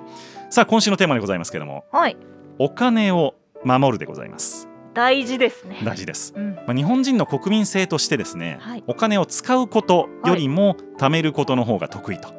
[0.52, 2.18] さあ今週のテーマでございますけれどもはい。
[2.60, 4.70] お金を守るでございます。
[4.94, 5.82] 大事ですね。
[5.84, 6.36] 大事です。
[6.38, 6.54] うん。
[6.54, 8.84] まあ、日本人の国民性としてですね、はい。
[8.86, 12.30] お金を使うことよりも貯めることの方が得意と。
[12.30, 12.32] い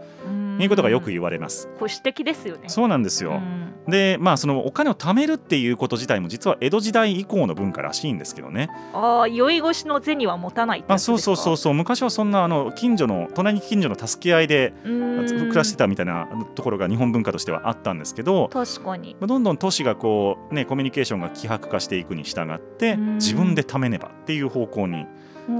[0.64, 1.68] うことがよく言われます。
[1.78, 2.68] 保守的ですよね。
[2.68, 3.90] そうなんですよ、うん。
[3.90, 8.70] でまあそのお金を貯めるっていうこと自体も実は江戸時代以降の文化らしいんですけどね。
[8.94, 11.74] ああ酔い越しの銭は持たないあそうそうそうそう。
[11.74, 19.16] 昔はそんなあの近所の隣近所の助け合いで暮らしてたみたいなところが日本文化としてはあったんですけど確かに。
[19.20, 23.14] どんどん都市がこうねコミュニケーションが希薄化していくに従ってうん。
[23.16, 25.06] 自分で貯めねばっていう方向に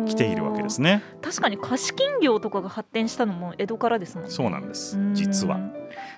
[0.06, 1.02] 来ているわけですね。
[1.22, 4.30] 確かに貸金業とかが発展したのも江戸からですもんね。
[4.30, 4.98] そうなんです。
[5.12, 5.58] 実は。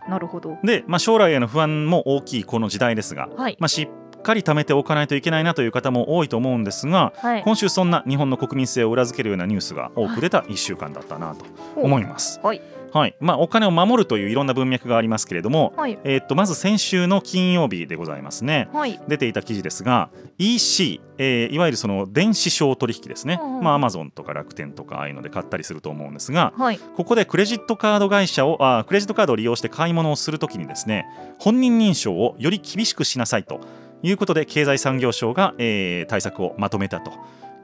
[0.09, 0.59] なるほど。
[0.65, 3.57] で、まあ、将来への不安も大きいこの時代ですが、はい。
[3.61, 7.43] まあ、しっかり貯めておかないといけないなという方も多いと思うんですがはい。
[7.43, 11.45] 今週そんな日本の国民性を裏付けるようなニュースが多く出た1週間だったなと
[11.77, 12.41] 思います。
[12.43, 12.61] はい
[12.93, 13.15] はい。
[13.21, 15.99] まあ、お金を守るといういろんな文脈がありますけれども、はい。
[16.05, 18.69] えーっとまず先週の金曜日でございますね。
[18.73, 19.01] はい。
[19.09, 26.79] 出ていた記事ですが EC、えーいわゆるその電子商取引ですね、うんうんまあ、アマゾンとか楽天とかああいうので買ったりすると思うんですがはい。
[26.79, 31.07] ここでクレジットカード会社をあークレジットカードを利用して買い物をするときにですね
[31.39, 33.61] 本人認証をより厳しくしなさいと
[34.03, 37.13] いうことで経済産業省が、えー対策をまとめたと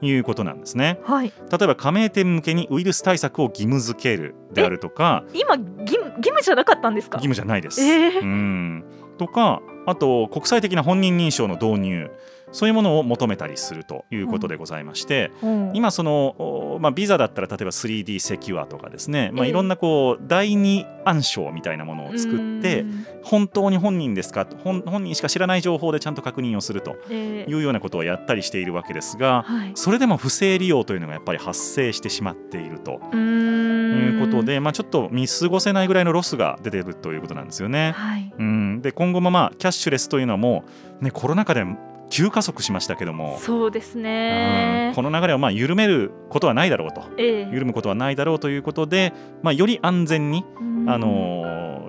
[0.01, 0.99] いうことなんですね。
[1.03, 1.27] はい。
[1.51, 5.23] 例えば加盟店向けにウイルス対策を義務付けるであるとか。
[5.33, 7.17] 今義務じゃなかったんですか？
[7.17, 7.81] 義務じゃないです。
[7.81, 8.21] えー。
[8.21, 8.83] うん。
[9.17, 12.11] とかあと国際的な本人認証の導入
[12.55, 15.71] そういうものを求めたりするということでございまして、うん。
[15.73, 16.35] 今その、
[16.75, 19.51] おまあ、ビザだったら例えば 3D セキュアとかですね、まあ、ええ。
[19.51, 23.05] いろんなこう第二暗証みたいなものを作ってうん。
[23.23, 24.45] 本当に本人ですか？
[24.45, 29.71] と本本人しか知らない情報でちゃんと確認をするとえーいうようなことをやったりしているわけですがはい。
[29.75, 37.91] それでも不正利用というのがやっぱり発生してしまっているということで、まあ、ちょっと見過ごせないぐらいのロスが出ているということなんですよね。
[37.91, 38.33] はい。
[38.37, 40.63] うん、で今後もまあキャッシュレスというのはも
[41.01, 41.65] う、ね、コロナ禍で
[42.09, 44.03] 急加速しましたけども、そうですうん。
[44.03, 47.03] ねこの流れをまあ緩めることはないだろうと。
[47.17, 47.49] ええ。
[47.51, 49.13] 緩むことはないだろうということで、
[49.43, 50.89] まあ、より安全に、うん。
[50.89, 51.84] あのー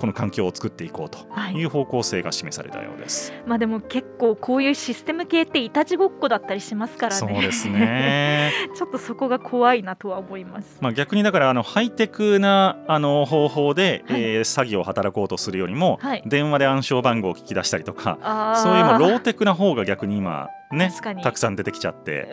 [0.00, 1.54] この環境を作っていこうとはい。
[1.54, 3.34] いう方向性が示されたようです。
[3.46, 7.18] まあでも結構こういうシステム系っていたちごっこだったりしますからね。
[7.18, 8.50] そうですね。
[8.74, 10.78] ちょっとそこが怖いなとは思います。
[10.80, 14.22] まあ逆にだからあのハイテクなあの方法で、はい。
[14.22, 16.22] えー詐欺を働こうとするよりも、はい。
[16.24, 18.16] 電話で暗証番号を聞き出したりとか
[18.56, 22.28] そういうもうローテクな方が逆に今ねたくさん出てきちゃって。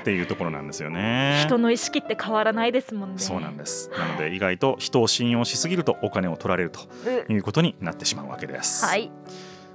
[0.00, 1.42] っていうところなんですよね。
[1.44, 3.18] 人の意識って変わらないですもんね。
[3.18, 3.90] そうなんです。
[3.90, 6.80] はいなので意外と人を信用しすぎるとお金を取られると
[7.28, 8.84] ういうことになってしまうわけです。
[8.84, 9.10] はい。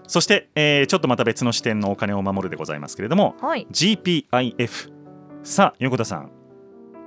[0.07, 3.67] そして、えーちょっとまた別の視点のお金を守るでございますけれどもはい。
[3.71, 4.91] GPIF
[5.43, 6.31] さあ横田さん、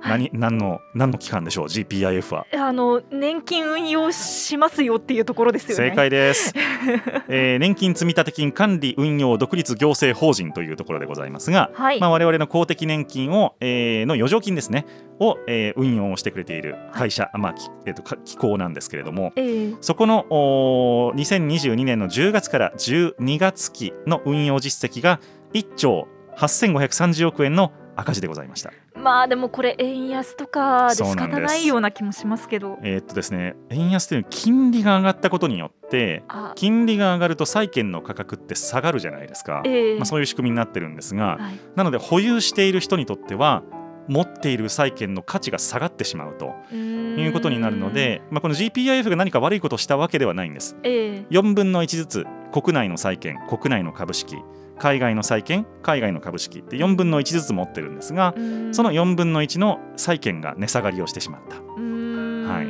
[0.01, 0.29] はい。
[0.31, 2.45] 何何の何の機関でしょう？GPIF は。
[2.53, 5.89] あの年金運用しますよっていうところですよね。
[5.89, 6.53] 正解です、
[7.27, 14.85] えー年金積立金管理運用独立行政法人というところでございますが、はい、まあ、我々の公的年金を、えーの余剰金ですね。
[15.19, 19.73] を、えー運用してくれている会社、まあきえー、とか機構なんですけれどもええ。
[19.81, 25.19] そこのおー2022年の10月から12月期の運用実績が
[25.53, 26.07] 1兆
[26.37, 28.71] 8530億円の赤字でございました。
[28.95, 32.79] まあでもこれ円安とかで仕方ないような気もしますけど。
[32.81, 36.53] えーっとですね円安というのは金利が上がったことによってあ。
[36.55, 39.61] 金利が上がると債券の価格って下がるじゃないですか。
[39.65, 39.95] ええ。
[39.97, 41.59] まあ、そういう仕組みになってるんですが、はい。
[41.75, 43.63] なので保有している人にとっては
[44.07, 50.75] 持っている債券の価値が下がってしまうということになるので、まあ、この GPIF が何か悪いことをしたわけではないんです。
[50.83, 51.25] ええ。
[51.29, 54.37] 4分の1ずつ国内の債券国内の株式
[54.79, 56.59] 海外の債券海外の株式。
[56.59, 58.33] って4分の1ずつ持ってるんですが
[58.71, 61.57] その4分の1の債券が値下がりをしてしまった。
[61.57, 62.67] はい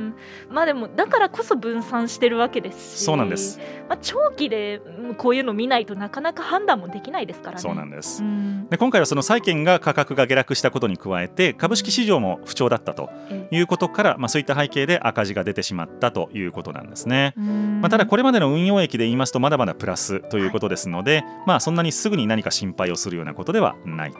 [0.49, 7.61] まあでもだからこそ分散してるわけですしそうなんです、まあ、長期でうんこういうの見ないとなかなか判断もできないですからね。
[7.61, 8.23] そうなんです。
[8.23, 8.67] うん。
[8.69, 13.55] で今回はその債券が価格が下落したことに加えて株式市場も不調だったとええ。
[13.57, 17.33] いうことから、まあ、そういった背景で赤字が出てしまったということなんですね。
[17.81, 24.13] まあ、ただこれまでの運用益で言いますとまだまだプラスということですので、まあそんなにすぐに何か心配をするようなことではない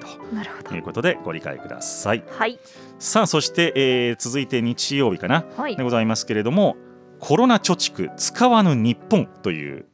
[0.63, 2.23] ということでご理解ください。
[2.29, 2.59] はい。
[2.97, 5.75] さあそして、えー続いて日曜日かなはい。
[5.75, 6.75] でございますけれども
[7.19, 9.85] コロナ貯蓄使わぬ日本という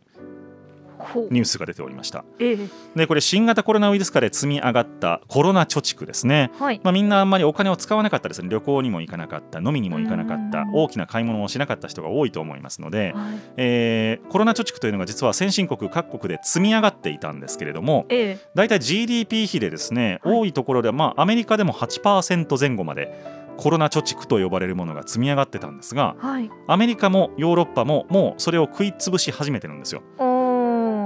[1.29, 2.25] ニュースが出ておりました。
[2.39, 2.57] ええ。
[2.95, 6.51] でこれ新型コロナウイルス禍で積み上がったコロナ貯蓄ですね。
[6.59, 6.81] はい。
[6.83, 8.49] まあ、みんなあんまりお金を使わなかったですね。
[8.49, 10.71] 旅行にも行かなかった飲みにも行かなかったうん。
[10.73, 13.39] 大きな買い物をしなかった人が多いと思いますので、はい。
[13.57, 18.37] えーコロナ貯蓄というのが実は先進国各国で積み上がっていたんですけれどもええ。
[18.55, 20.39] だいたい GDP 比でですね、はい。
[20.39, 26.49] 多いところでは、まあ、アメリカでも8%前後までコロナ貯蓄と呼ばれるものが積み上がってたんですがはい。
[26.67, 30.01] アメリカもヨーロッパももうそれを食い潰し始めてるんですよ。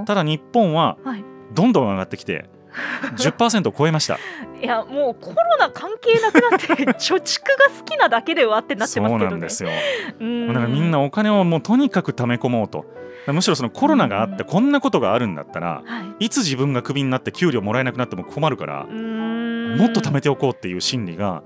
[0.06, 1.24] ただ日本ははい。
[1.54, 2.50] どんどん上がってきて
[3.18, 4.18] 10%を超えました。
[4.62, 9.32] いやもうコロナ関係なくなって 貯蓄が好きなだけではってなってそうますけどね。
[9.32, 9.70] なんですよ。
[10.20, 10.48] うん。
[10.48, 12.86] だからみんなお金をもうとにかく貯め込もうと。
[13.28, 16.26] むしろそのコロナがあってこんなことがあるんだったらはい。
[16.26, 21.44] いつ自分がクビになって給料もらえなくなっても困るからもっと貯めておこうっていう心理が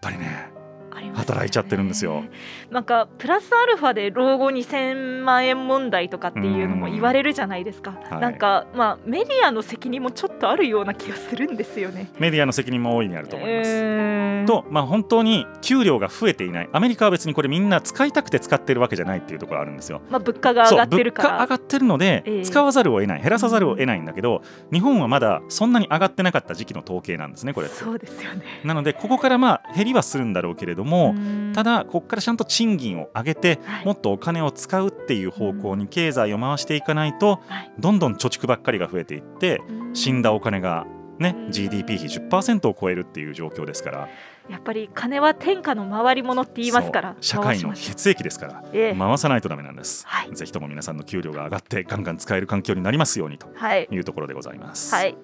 [0.00, 0.49] ぱりね。
[0.96, 2.24] ね働いちゃってるんですよ。
[2.70, 12.10] なんかプラスアルファで老後2000万円問題とかっていうのも言われるじゃないですか、はいなんかまあメディアの責任もちょっとあるような気がするんですよね。
[12.18, 14.46] メディアの責任も大いにあると思います。
[14.46, 20.00] と、まあ、本当に給料が増えていないアメリカは別にこれみんな使いたくて使ってるわけじゃないっていうところあるんですよ。
[20.10, 27.68] まあ、物価が上がってるから上がってるので、ええ使わざるを得ない減らさざるを得ないんだけど日本はまだそんなに上がってなかった時期の統計なんですねこれ。
[27.68, 28.42] そうですよね。
[28.64, 31.14] なのでここからまあ減りはするんだろうけれどども、
[31.54, 33.86] ただここからちゃんと賃金を上げて、はい。
[33.86, 37.72] もっとお金を使うっていう方向に経済を回していかないと、はい。
[37.78, 39.60] どんどん貯蓄ばっかりが増えていって
[39.92, 40.86] 死んだお金が
[41.18, 44.08] ねうん GDP 比10%を超えるっていう状況ですから。
[44.48, 48.98] やっぱり金は天下の回り物って言いますから社会の血液ですからええ。
[48.98, 50.34] 回さないとダメなんです、はい。
[50.34, 53.86] ぜひとも皆さんの給料が上がってガンガン使える環境になりますようにとはい。
[53.90, 55.16] いうところでございます、はい。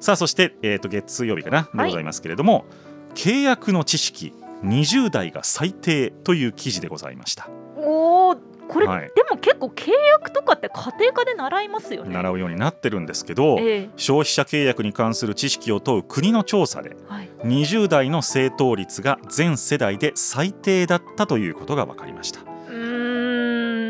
[0.00, 2.64] さあそして、えー、と月曜日かなでございますけれども、
[3.14, 7.48] 契約の知識20代が最低という記事でございました。
[7.76, 8.36] おお
[8.68, 9.10] これ、はい。
[9.14, 12.14] でも結構契約とかって家庭科で習いますよね。
[12.14, 17.28] 習うようになってるんですけど、え消費者契約に関する知識を問う国の調査でえはい。
[17.44, 22.40] 20代の正答率が全世代で最低だったということが分かりました、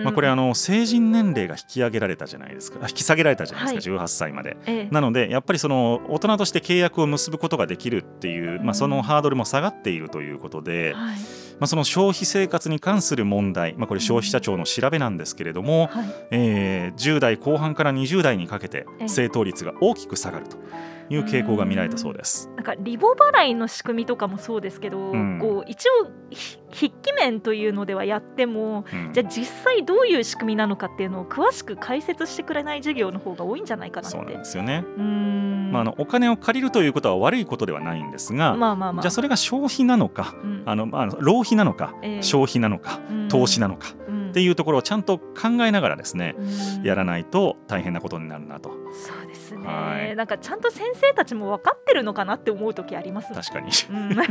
[0.05, 2.79] まあ、これあの成人年齢が引き上げられたじゃないですか。
[2.83, 4.57] あ引き下げられたじゃないですか、18歳まで。
[4.67, 4.89] ええ。
[4.91, 11.17] なのでやっぱりその大人として契約を結ぶことができるっていう、まあ、そのハードルも下がっているということで、はい。
[11.61, 16.07] まあ、その消費生活に関する問題、まあ、これ消費者庁の調べなんですけれども、はい。
[16.31, 19.09] えー10代後半から20代にかけてええ。
[19.09, 20.57] 正答率が大きく下がると
[21.09, 22.49] いう傾向が見られたそうです。
[22.57, 25.39] なんかリボ払いの仕組みとかもそうですけど、うん。
[25.41, 29.13] こう一応ひ筆記面というのではやってもうん。
[29.13, 34.17] じゃあ実際どういう仕組みなのかっていうのを詳しく解説してくれない授業の方が多いんじゃないかなって。
[34.17, 35.73] そうなんですよね、うーん。
[35.73, 39.03] まあ、あのお金を借りるということは悪いことではないんですが、まあまあまあ。
[39.03, 40.63] じゃあそれが消費なのかうん。
[40.67, 42.23] あの、まあ、浪費なのか、ええ。
[42.23, 43.29] 消費なのかうん。
[43.29, 44.31] 投資なのかうん。
[44.31, 46.83] っていうところをちゃんと考えながらですね、うん。
[46.85, 48.71] やらないと大変なことになるなと。
[48.93, 49.32] そうです
[49.63, 50.17] ね、はい。
[50.17, 53.71] なんかちゃんと先生たちも分かってるのかなって思う時ありますもん確かに。
[53.91, 54.17] うん。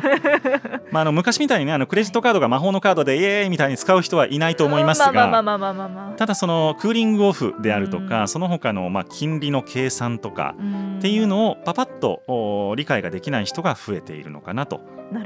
[0.92, 6.18] まああの昔みたいにねあのクレジットカードが魔法のカードでイエーイみたいに使う人はいないと思いますまあまあがまあまあまあまあまあ。
[6.18, 8.28] ただそのクーリングオフであるとか、うん。
[8.28, 10.98] その他のまあ金利の計算とかうん。
[11.00, 14.82] っていうのをパパッとお理解ができない人が増えているのかなと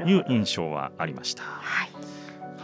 [0.06, 1.42] いう印象はありました。
[1.42, 1.95] はい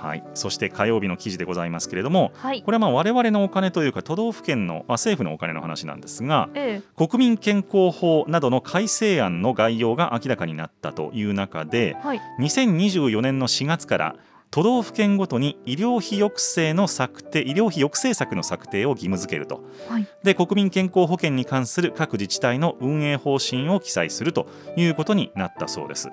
[0.03, 2.62] はい、そして火曜日の記事でございますけれどもはい。
[2.62, 12.20] これはまあ我々のお金というか都道府県の、まあ、政府のお金の話なんですがえ国民健康法などの改正案の概要が明らかになったという中でえはい。
[12.40, 14.16] 2024年の4月から
[14.53, 20.07] 都道府県ごとに医療費抑制の策定医療費抑制策の策定を義務付けると、はい。
[20.22, 24.46] で国民健康保険に関する各自治体の運営方針を記載すると
[24.76, 26.11] いうことになったそうです。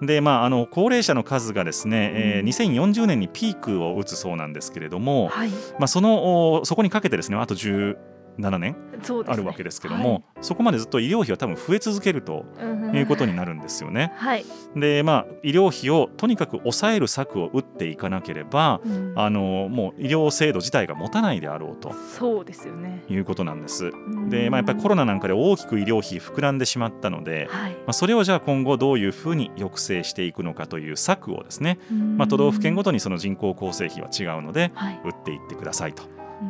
[0.00, 5.50] でまあ、あの高齢者の数がですね、えーうん2040年にピークを打つそうなんですけれども、はい。
[5.78, 7.54] まあ、そのおそこにかけてですねあと
[8.38, 8.76] 17年
[9.26, 14.12] あるわけですけども、そこまでずっと医療費は多分増え続けるとはいいうことになるんですよね。
[14.16, 19.06] はい、でまあ医療費をとにかく抑える策を打っていかなければうん。
[19.16, 23.02] あのもう医療制度自体が持たないであろうとそうですよね。
[23.08, 23.86] いうことなんです。
[23.86, 24.28] うん。
[24.28, 27.72] で、まあ、やっぱりコロナなんかで大きく医療費膨らんでしまったので、はい。
[27.72, 31.78] まあ、それをじゃあ今後どういうふうに抑制していくのかという策をですね、
[32.16, 35.00] まあ、都道府県ごとにその人口構成比は違うのではい。
[35.04, 36.02] 打っていってくださいと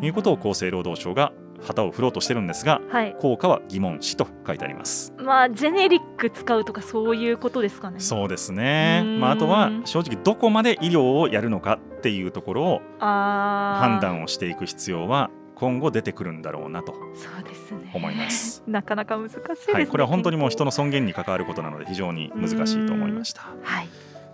[0.03, 1.33] いうことを厚生労働省が
[1.63, 3.17] 旗を振ろうとしてるんですがはい。
[3.19, 5.13] 効果は疑問視と書いてあります。
[5.19, 8.01] まあジェネリック使うとかそういうことですかね。
[8.01, 9.21] そうですね、うん。
[9.21, 17.91] まあ、あとは正直どこまで医療をやるのかっていうところを判断をしていく必要は今後出てくるんだろうなとそうですね。
[17.95, 18.63] 思います。
[18.67, 23.43] なかなか難しいですね、はい、これは本当にもう人の尊厳に関わることなので非常に難しいと思いました。
[23.63, 23.89] はい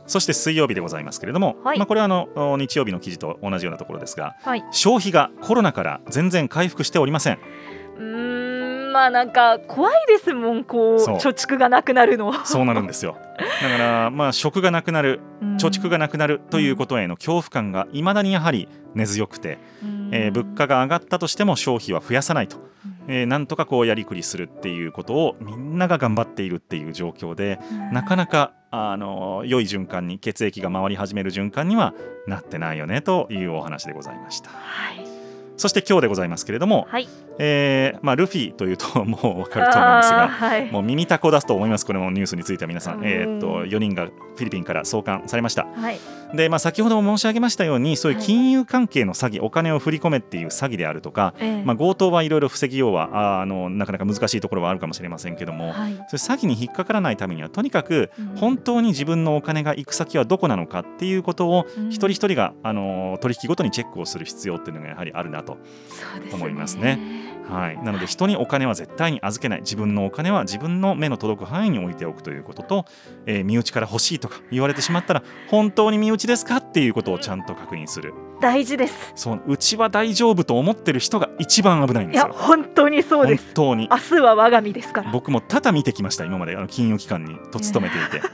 [0.07, 1.79] そして水曜日でございますけれども、はい。
[1.79, 4.65] まあ、これはあのお日曜日の記事と同じようなところですがはい。
[4.71, 7.39] 消費がコロナから全然回復しておりません。
[7.99, 12.33] うーんまあなんか怖いですもんこう貯蓄がなくなるの。
[12.45, 13.17] そうなるんですよ。
[13.63, 15.21] だからまあ食がなくなる
[15.59, 19.59] 貯蓄がなくなるということへの恐怖感がいまだにやはり根強くて、
[20.11, 22.59] えー物価が上がったとしても消費は増やさないと、
[23.09, 27.59] えーなんとかこうやりくりするっていうことをみんなが頑張っているっていう状況で
[27.93, 31.95] なかなかあの良い循環に血液が回り始める循環には
[32.27, 34.51] なってないよねというお話でございました。
[34.51, 35.07] はい。
[35.59, 37.09] そして今日でございますけれども、はい。
[37.39, 40.71] えーまあ、ルフィというともう分かると思うんですがはい。
[40.71, 43.05] もう耳たこ出すと思いますこれもニュースについては皆さん。
[43.05, 45.67] えーっと4人がフィリピンから送還されました。
[45.67, 45.99] はい。
[46.35, 51.63] で、まあ、先ほども申し上げましたようにそういう金融関係の詐欺、お金を振り込めっていう詐欺であるとか、ええ。
[51.63, 55.95] まあ、強盗はいろいろ防ぎようはあーあのなかなか難しいところはあるかもしれませんけども、はい。
[56.09, 58.37] それ詐欺に引っかからないためにはとにかくうん。
[58.37, 61.89] 本当に自分のお金が行く先はどこなのかっていうことをうん。
[61.89, 65.59] 一人一人が、あの取引ごとにチェックをする必要っていうのがやはりあるなと、
[66.33, 66.99] 思いますね
[67.53, 69.61] はい、なので人にお金は絶対に預けない。
[69.61, 72.85] 自分のお金は自分の目の届く範囲に置いておくということと、
[73.27, 78.15] えー身内から欲しいとか言われてしまったら本当に身内ですかっていうことをちゃんと確認する。
[78.41, 79.13] 大事です。
[79.15, 82.29] そううちは大丈夫と思ってる人が一番危ないんいですよ。
[82.29, 83.45] や本当にそうです。
[83.47, 83.89] 本当に。
[83.91, 85.13] 明日は我が身ですから。
[85.13, 86.57] 僕も多々見てきました今まで。
[86.57, 88.27] あの金融機関にと勤めていて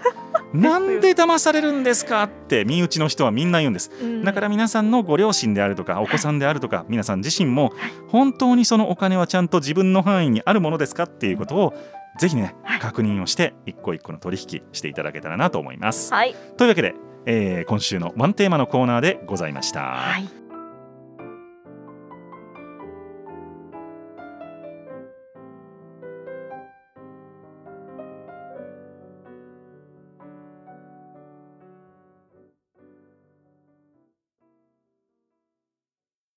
[0.53, 3.91] なんで騙されるんですかって身内の人はみんな言うんです。
[4.01, 4.25] うん。
[4.25, 7.73] だから皆さんのご両親であるとかお子さんであるとか皆さん自身も
[8.09, 11.75] 本当にそのお金はちゃんと自分の範囲にあるものですかっていうことを
[12.19, 16.13] ぜひね確認をして一個一個の取引していただけたらなと思います。
[16.13, 16.35] はい。
[16.57, 16.95] というわけで、
[17.27, 19.81] えー今週のワンテーマのコーナーでございました。
[19.81, 20.29] はい